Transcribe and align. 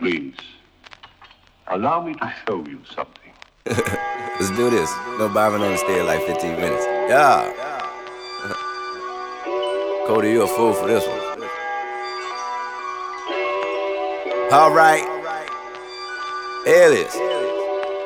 please. 0.00 0.34
Allow 1.68 2.02
me 2.02 2.14
to 2.14 2.34
show 2.46 2.64
you 2.66 2.80
something. 2.92 3.32
Let's 3.66 4.50
do 4.56 4.70
this. 4.70 4.90
No 5.18 5.28
bombing 5.28 5.62
on 5.62 5.72
the 5.72 5.78
stairs 5.78 6.06
like 6.06 6.22
15 6.26 6.52
minutes. 6.56 6.84
Yeah. 7.08 7.52
Cody, 10.06 10.30
you 10.30 10.42
a 10.42 10.46
fool 10.48 10.72
for 10.72 10.88
this 10.88 11.06
one. 11.06 11.20
Alright. 14.52 15.04
All 15.04 15.22
right. 15.22 15.46
Alias. 16.66 17.14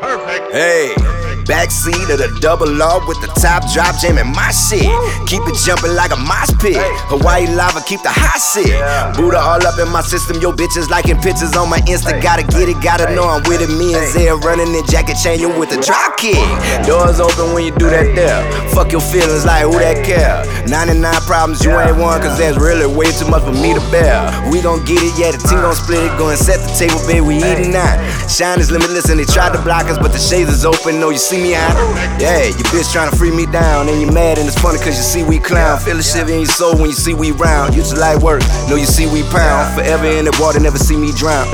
Perfect. 0.00 0.52
Hey. 0.52 1.23
Backseat 1.44 2.08
of 2.08 2.18
the 2.18 2.32
double 2.40 2.72
R 2.80 3.04
with 3.06 3.20
the 3.20 3.28
top 3.36 3.68
drop 3.72 4.00
jamming 4.00 4.32
my 4.32 4.48
shit. 4.50 4.88
Keep 5.28 5.44
it 5.44 5.56
jumping 5.60 5.92
like 5.92 6.10
a 6.10 6.16
mosh 6.16 6.48
pit. 6.56 6.80
Hawaii 7.12 7.46
lava, 7.52 7.84
keep 7.84 8.00
the 8.00 8.08
hot 8.08 8.40
shit. 8.40 8.72
Buddha 9.12 9.36
all 9.36 9.60
up 9.60 9.76
in 9.76 9.88
my 9.92 10.00
system. 10.00 10.40
Yo, 10.40 10.52
bitches 10.52 10.88
liking 10.88 11.20
pictures 11.20 11.52
on 11.52 11.68
my 11.68 11.84
Insta. 11.84 12.16
Gotta 12.22 12.48
get 12.48 12.72
it, 12.72 12.80
gotta 12.80 13.12
know 13.14 13.28
I'm 13.28 13.44
with 13.44 13.60
it. 13.60 13.68
Me 13.76 13.92
and 13.92 14.08
Zay 14.08 14.32
running 14.40 14.72
in 14.72 14.84
jacket 14.88 15.20
changing 15.20 15.52
with 15.60 15.68
the 15.68 15.80
drop 15.84 16.16
kick. 16.16 16.40
Doors 16.88 17.20
open 17.20 17.52
when 17.52 17.68
you 17.68 17.72
do 17.76 17.92
that 17.92 18.08
there. 18.16 18.40
Fuck 18.72 18.92
your 18.92 19.04
feelings 19.04 19.44
like 19.44 19.68
who 19.68 19.76
that 19.76 20.00
care. 20.00 20.48
99 20.64 21.04
problems 21.28 21.60
you 21.60 21.76
ain't 21.76 22.00
one, 22.00 22.20
cause 22.24 22.40
that's 22.40 22.56
really 22.56 22.88
way 22.88 23.12
too 23.20 23.28
much 23.28 23.44
for 23.44 23.52
me 23.52 23.76
to 23.76 23.84
bear. 23.92 24.16
We 24.48 24.64
gon' 24.64 24.80
get 24.88 25.04
it, 25.04 25.12
yeah, 25.20 25.36
the 25.36 25.40
team 25.44 25.60
gon' 25.60 25.76
split 25.76 26.08
it. 26.08 26.12
Go 26.16 26.32
and 26.32 26.38
set 26.40 26.56
the 26.64 26.72
table, 26.72 27.04
baby, 27.04 27.20
we 27.20 27.36
eating 27.36 27.72
now. 27.72 27.92
Shine 28.32 28.60
is 28.60 28.72
limitless 28.72 29.12
and 29.12 29.20
they 29.20 29.28
tried 29.28 29.52
to 29.52 29.60
block 29.60 29.92
us, 29.92 30.00
but 30.00 30.12
the 30.12 30.18
shades 30.18 30.48
is 30.48 30.64
open. 30.64 30.98
No, 30.98 31.10
you 31.10 31.18
see 31.18 31.33
me 31.42 31.54
out. 31.54 31.74
Yeah, 32.20 32.44
you 32.44 32.64
bitch 32.70 32.92
trying 32.92 33.10
to 33.10 33.16
free 33.16 33.30
me 33.30 33.46
down. 33.46 33.88
And 33.88 34.00
you 34.00 34.10
mad 34.10 34.38
and 34.38 34.46
it's 34.46 34.58
funny 34.58 34.78
cause 34.78 34.96
you 34.96 35.06
see 35.06 35.22
we 35.22 35.38
clown. 35.38 35.78
Feel 35.80 35.96
the 35.96 36.02
shit 36.02 36.28
in 36.28 36.40
your 36.42 36.46
soul 36.46 36.74
when 36.74 36.86
you 36.86 36.96
see 36.96 37.14
we 37.14 37.32
round. 37.32 37.74
You 37.74 37.82
just 37.82 37.96
like 37.96 38.20
work, 38.22 38.42
know 38.68 38.76
you 38.76 38.86
see 38.86 39.06
we 39.06 39.22
pound. 39.30 39.74
Forever 39.74 40.06
in 40.06 40.24
the 40.26 40.36
water, 40.40 40.60
never 40.60 40.78
see 40.78 40.96
me 40.96 41.12
drown. 41.12 41.46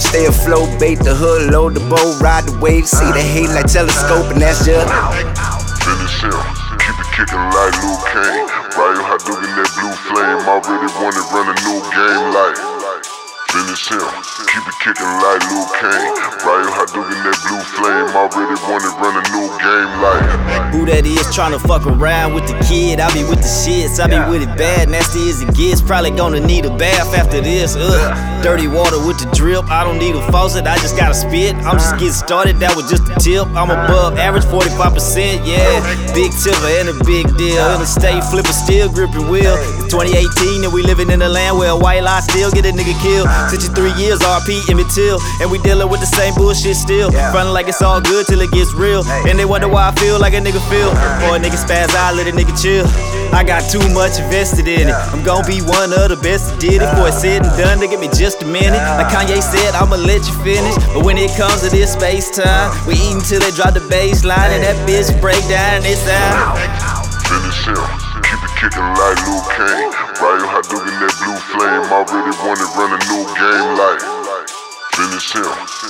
Stay 0.00 0.26
afloat, 0.26 0.68
bait 0.78 0.98
the 1.00 1.14
hood, 1.14 1.50
load 1.50 1.74
the 1.74 1.84
boat, 1.88 2.20
ride 2.20 2.44
the 2.44 2.56
wave. 2.58 2.86
See 2.86 3.10
the 3.12 3.22
hate 3.22 3.50
like 3.50 3.66
telescope, 3.66 4.30
and 4.32 4.40
that's 4.40 4.64
just. 4.64 4.86
Finish 5.84 6.22
him, 6.22 6.34
keep 6.80 6.96
it 6.96 7.10
kicking 7.12 7.44
like 7.52 7.74
Liu 7.82 7.94
Kang. 8.08 8.46
Ryu 8.74 9.02
Hadouken, 9.04 9.50
that 9.54 9.70
blue 9.78 9.94
flame. 10.08 10.42
Already 10.48 10.90
wanna 10.98 11.22
run 11.30 11.46
a 11.50 11.56
new 11.66 11.78
game 11.92 12.26
like. 12.34 12.83
Finish 13.54 13.86
him, 13.86 14.02
keep 14.50 14.66
it 14.66 14.74
kicking 14.82 15.06
like 15.06 15.38
Liu 15.46 15.62
Kang. 15.78 16.10
Ryu 16.42 16.66
Hadouken, 16.74 17.22
that 17.22 17.38
blue 17.46 17.62
flame. 17.78 18.10
Already 18.10 18.58
wanna 18.66 18.90
run 18.98 19.14
a 19.14 19.22
new 19.30 19.46
game 19.62 19.92
like. 20.02 20.74
Who 20.74 20.84
that 20.86 21.06
is 21.06 21.22
tryna 21.28 21.60
fuck 21.60 21.86
around 21.86 22.34
with 22.34 22.48
the 22.48 22.58
kid? 22.66 22.98
I 22.98 23.14
be 23.14 23.22
with 23.22 23.42
the 23.42 23.46
shits, 23.46 24.00
I 24.02 24.08
be 24.08 24.18
with 24.28 24.42
it 24.42 24.58
bad, 24.58 24.88
nasty 24.88 25.30
as 25.30 25.40
it 25.40 25.54
gets. 25.54 25.80
Probably 25.80 26.10
gonna 26.10 26.40
need 26.40 26.66
a 26.66 26.76
bath 26.76 27.14
after 27.14 27.40
this. 27.40 27.76
Ugh. 27.78 28.33
Dirty 28.44 28.68
water 28.68 29.00
with 29.00 29.16
the 29.16 29.24
drip. 29.32 29.64
I 29.72 29.80
don't 29.88 29.96
need 29.96 30.12
a 30.12 30.20
faucet, 30.28 30.68
I 30.68 30.76
just 30.76 31.00
gotta 31.00 31.16
spit. 31.16 31.56
I'm 31.64 31.80
just 31.80 31.96
getting 31.96 32.12
started, 32.12 32.60
that 32.60 32.76
was 32.76 32.84
just 32.92 33.08
a 33.08 33.16
tip. 33.16 33.48
I'm 33.56 33.72
above 33.72 34.20
average 34.20 34.44
45%, 34.44 35.48
yeah. 35.48 35.80
Big 36.12 36.28
tipper 36.28 36.68
and 36.76 36.92
a 36.92 36.96
big 37.08 37.24
deal. 37.40 37.64
Interstate 37.72 38.20
flipper, 38.28 38.52
still 38.52 38.92
gripping 38.92 39.32
wheel. 39.32 39.56
It's 39.80 39.88
2018 39.88 40.60
and 40.60 40.72
we 40.76 40.84
living 40.84 41.08
in 41.08 41.24
a 41.24 41.28
land 41.28 41.56
where 41.56 41.72
a 41.72 41.78
white 41.78 42.04
lie 42.04 42.20
still 42.20 42.52
get 42.52 42.68
a 42.68 42.72
nigga 42.76 42.92
killed. 43.00 43.32
63 43.48 43.96
years 43.96 44.20
RP 44.20 44.60
Emmett 44.68 44.92
Till, 44.92 45.16
and 45.40 45.48
we 45.48 45.56
dealing 45.64 45.88
with 45.88 46.04
the 46.04 46.12
same 46.12 46.36
bullshit 46.36 46.76
still. 46.76 47.08
Frontin' 47.32 47.56
like 47.56 47.72
it's 47.72 47.80
all 47.80 48.04
good 48.04 48.28
till 48.28 48.44
it 48.44 48.52
gets 48.52 48.76
real. 48.76 49.08
And 49.24 49.40
they 49.40 49.48
wonder 49.48 49.72
why 49.72 49.88
I 49.88 49.92
feel 49.96 50.20
like 50.20 50.36
a 50.36 50.40
nigga 50.44 50.60
feel. 50.68 50.92
Or 51.24 51.36
a 51.36 51.40
nigga 51.40 51.56
spaz 51.56 51.96
out, 51.96 52.12
let 52.12 52.28
a 52.28 52.32
nigga 52.36 52.52
chill. 52.60 52.84
I 53.34 53.42
got 53.42 53.66
too 53.66 53.82
much 53.90 54.22
invested 54.22 54.70
in 54.70 54.86
it. 54.86 54.94
I'm 55.10 55.26
gonna 55.26 55.42
be 55.42 55.58
one 55.58 55.90
of 55.90 56.06
the 56.06 56.20
best 56.22 56.54
that 56.54 56.60
did 56.62 56.78
it. 56.78 56.86
Before 56.86 57.10
it's 57.10 57.18
said 57.18 57.42
and 57.42 57.50
done, 57.58 57.82
they 57.82 57.90
give 57.90 57.98
me 57.98 58.06
just 58.14 58.46
a 58.46 58.46
minute. 58.46 58.78
Like 58.94 59.10
Kanye 59.10 59.42
said, 59.42 59.74
I'ma 59.74 59.98
let 59.98 60.22
you 60.22 60.34
finish. 60.46 60.78
But 60.94 61.02
when 61.02 61.18
it 61.18 61.34
comes 61.34 61.66
to 61.66 61.68
this 61.68 61.98
space 61.98 62.30
time, 62.30 62.70
we 62.86 62.94
eatin' 62.94 63.26
till 63.26 63.42
they 63.42 63.50
drop 63.50 63.74
the 63.74 63.82
bass 63.90 64.22
line 64.22 64.54
and 64.54 64.62
that 64.62 64.78
bitch 64.86 65.10
break 65.18 65.42
down 65.50 65.82
and 65.82 65.84
it's 65.84 66.06
out. 66.06 66.62
Finish 67.26 67.66
him, 67.66 67.82
keep 68.22 68.38
it 68.38 68.54
kicking 68.54 68.90
like 69.02 69.18
Liu 69.26 69.42
Kang. 69.50 69.90
Ryu 70.22 70.46
Hadouken, 70.46 70.94
that 71.02 71.14
blue 71.18 71.40
flame. 71.50 71.82
Already 71.90 72.32
wanna 72.38 72.66
run 72.78 72.94
a 72.94 73.00
new 73.10 73.22
game 73.34 73.68
like. 73.74 74.23
Him, 75.04 75.20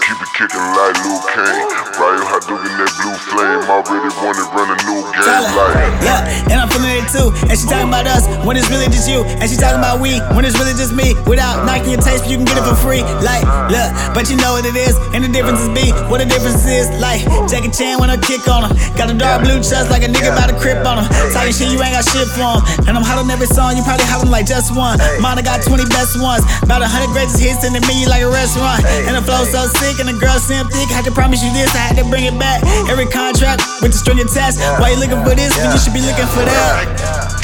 keep 0.03 0.19
it 0.19 0.31
kicking 0.35 0.67
like 0.75 0.97
Liu 1.07 1.15
Kang. 1.31 1.63
Ryu 1.95 2.25
Hadouken, 2.27 2.73
that 2.83 2.91
blue 2.99 3.15
flame. 3.31 3.63
Already 3.71 4.11
wanna 4.19 4.43
run 4.51 4.75
a 4.75 4.79
new 4.91 5.01
game 5.15 5.47
like. 5.55 5.87
Yeah, 6.03 6.51
and 6.51 6.59
I'm 6.59 6.67
feeling 6.67 6.99
it 6.99 7.07
too. 7.15 7.31
And 7.47 7.55
she 7.55 7.63
talking 7.71 7.87
about 7.87 8.11
us 8.11 8.27
when 8.43 8.59
it's 8.59 8.67
really 8.75 8.91
just 8.91 9.07
you. 9.07 9.23
And 9.39 9.47
she 9.47 9.55
talking 9.55 9.79
about 9.79 10.03
we 10.03 10.19
when 10.35 10.43
it's 10.43 10.59
really 10.59 10.75
just 10.75 10.91
me. 10.91 11.15
Without 11.31 11.63
knocking 11.63 11.95
your 11.95 12.03
taste, 12.03 12.27
but 12.27 12.31
you 12.35 12.43
can 12.43 12.47
get 12.49 12.59
it 12.59 12.67
for 12.67 12.75
free. 12.75 13.07
Like, 13.23 13.47
look, 13.71 13.91
but 14.19 14.27
you 14.27 14.37
know 14.37 14.59
what 14.59 14.67
it 14.67 14.75
is. 14.75 14.99
And 15.15 15.23
the 15.23 15.31
difference 15.31 15.63
is 15.63 15.71
B. 15.71 15.95
What 16.11 16.19
the 16.19 16.27
difference 16.27 16.67
is, 16.67 16.91
like, 16.99 17.23
Jackie 17.47 17.71
Chan 17.71 18.03
when 18.03 18.11
I 18.11 18.19
kick 18.19 18.45
on 18.51 18.67
her. 18.67 18.73
Got 18.99 19.15
a 19.15 19.17
dark 19.17 19.47
blue 19.47 19.63
chest 19.63 19.95
like 19.95 20.03
a 20.03 20.11
nigga 20.11 20.35
about 20.35 20.51
to 20.51 20.57
crip 20.59 20.83
on 20.83 21.07
her. 21.07 21.07
Talking 21.45 21.61
shit, 21.61 21.77
you 21.77 21.81
ain't 21.85 21.93
got 21.93 22.09
shit 22.09 22.25
for 22.33 22.41
him. 22.41 22.89
And 22.89 22.97
I'm 22.97 23.05
hot 23.05 23.21
on 23.21 23.29
every 23.29 23.45
song, 23.45 23.77
you 23.77 23.85
probably 23.85 24.09
on 24.09 24.33
like 24.33 24.49
just 24.49 24.73
one. 24.73 24.97
Mine, 25.21 25.37
I 25.37 25.45
got 25.45 25.61
20 25.61 25.85
best 25.93 26.17
ones. 26.17 26.41
About 26.65 26.81
a 26.81 26.89
hundred 26.89 27.13
greatest 27.13 27.37
hits 27.37 27.69
in 27.69 27.77
the 27.77 27.85
menu 27.85 28.09
like 28.09 28.25
a 28.25 28.33
restaurant. 28.33 28.81
And 29.05 29.13
the 29.13 29.21
flow 29.21 29.45
so 29.45 29.69
sick 29.77 30.01
and 30.01 30.09
the 30.09 30.17
girl 30.17 30.41
seem 30.41 30.65
thick. 30.73 30.89
Had 30.89 31.05
to 31.05 31.13
promise 31.13 31.45
you 31.45 31.53
this, 31.53 31.69
I 31.77 31.93
had 31.93 32.01
to 32.01 32.07
bring 32.09 32.25
it 32.25 32.33
back. 32.41 32.65
Every 32.89 33.05
contract 33.05 33.61
with 33.85 33.93
the 33.93 34.01
string 34.01 34.25
attached. 34.25 34.57
Why 34.81 34.97
you 34.97 34.99
looking 35.05 35.21
for 35.21 35.37
this 35.37 35.53
when 35.61 35.69
you 35.69 35.77
should 35.77 35.93
be 35.93 36.01
looking 36.01 36.25
for 36.33 36.49
that? 36.49 36.89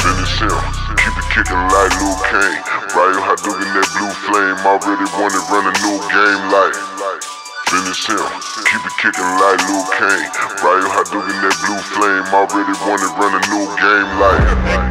Finish 0.01 0.49
him, 0.49 0.57
keep 0.97 1.21
it 1.21 1.29
kicking 1.37 1.61
like 1.69 1.93
Liu 2.01 2.17
Kang. 2.25 2.57
Ryu 2.97 3.21
Hadouken, 3.21 3.69
that 3.69 3.89
blue 4.01 4.15
flame. 4.25 4.57
Already 4.65 5.09
wanna 5.13 5.45
run 5.53 5.69
a 5.69 5.75
new 5.85 6.01
game 6.09 6.43
like. 6.49 7.40
Finish 7.71 8.09
him, 8.09 8.19
keep 8.67 8.83
it 8.85 8.97
kicking 8.99 9.23
like 9.23 9.63
Liu 9.69 9.85
Kang. 9.95 10.27
Ryu 10.59 10.89
Hadouken, 10.91 11.39
that 11.39 11.55
blue 11.63 11.79
flame. 11.95 12.27
Already 12.35 12.75
wanna 12.83 13.07
run 13.15 13.39
a 13.39 13.43
new 13.47 13.65
game 13.79 14.11
like. 14.19 14.90